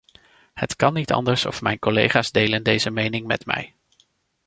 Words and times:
Het 0.53 0.75
kan 0.75 0.93
niet 0.93 1.11
anders 1.11 1.45
of 1.45 1.61
mijn 1.61 1.79
collega's 1.79 2.31
delen 2.31 2.63
deze 2.63 2.89
mening 2.91 3.27
met 3.27 3.45
mij. 3.45 3.75